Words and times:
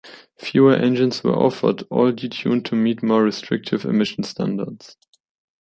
Fewer 0.39 0.75
engines 0.77 1.23
were 1.23 1.35
offered, 1.37 1.83
all 1.91 2.11
detuned 2.11 2.65
to 2.65 2.75
meet 2.75 3.03
more 3.03 3.21
restrictive 3.23 3.85
emission 3.85 4.23
standards. 4.23 4.97